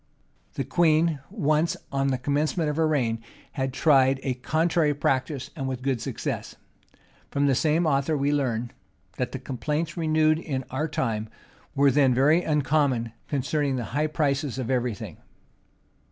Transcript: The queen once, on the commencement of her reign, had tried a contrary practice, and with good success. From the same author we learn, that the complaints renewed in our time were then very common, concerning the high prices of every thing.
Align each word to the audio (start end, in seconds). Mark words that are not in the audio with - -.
The 0.55 0.63
queen 0.63 1.19
once, 1.29 1.77
on 1.91 2.07
the 2.07 2.17
commencement 2.17 2.71
of 2.71 2.75
her 2.77 2.87
reign, 2.87 3.21
had 3.51 3.71
tried 3.71 4.19
a 4.23 4.33
contrary 4.33 4.95
practice, 4.95 5.51
and 5.55 5.67
with 5.67 5.83
good 5.83 6.01
success. 6.01 6.55
From 7.29 7.45
the 7.45 7.53
same 7.53 7.85
author 7.85 8.17
we 8.17 8.31
learn, 8.31 8.71
that 9.17 9.31
the 9.31 9.37
complaints 9.37 9.95
renewed 9.95 10.39
in 10.39 10.65
our 10.71 10.87
time 10.87 11.29
were 11.75 11.91
then 11.91 12.15
very 12.15 12.41
common, 12.63 13.11
concerning 13.27 13.75
the 13.75 13.83
high 13.93 14.07
prices 14.07 14.57
of 14.57 14.71
every 14.71 14.95
thing. 14.95 15.17